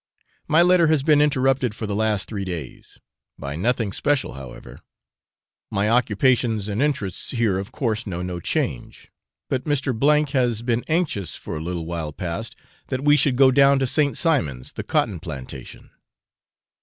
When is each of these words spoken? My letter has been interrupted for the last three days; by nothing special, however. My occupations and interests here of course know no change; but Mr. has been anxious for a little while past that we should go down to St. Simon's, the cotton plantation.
My 0.47 0.63
letter 0.63 0.87
has 0.87 1.03
been 1.03 1.21
interrupted 1.21 1.75
for 1.75 1.85
the 1.85 1.93
last 1.95 2.27
three 2.27 2.43
days; 2.43 2.97
by 3.37 3.55
nothing 3.55 3.91
special, 3.93 4.33
however. 4.33 4.81
My 5.69 5.89
occupations 5.91 6.67
and 6.67 6.81
interests 6.81 7.29
here 7.29 7.59
of 7.59 7.71
course 7.71 8.07
know 8.07 8.23
no 8.23 8.39
change; 8.39 9.11
but 9.47 9.65
Mr. 9.65 10.31
has 10.33 10.63
been 10.63 10.83
anxious 10.87 11.35
for 11.35 11.55
a 11.55 11.61
little 11.61 11.85
while 11.85 12.13
past 12.13 12.55
that 12.87 13.03
we 13.05 13.15
should 13.15 13.35
go 13.35 13.51
down 13.51 13.77
to 13.77 13.85
St. 13.85 14.17
Simon's, 14.17 14.71
the 14.71 14.81
cotton 14.81 15.19
plantation. 15.19 15.91